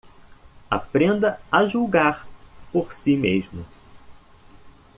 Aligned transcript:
Aprenda 0.67 1.39
a 1.51 1.67
julgar 1.67 2.25
por 2.73 2.91
si 2.91 3.15
mesmo 3.15 3.63